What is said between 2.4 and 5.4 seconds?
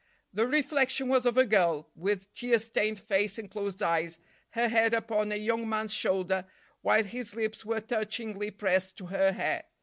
stained face and closed eyes, her head upon a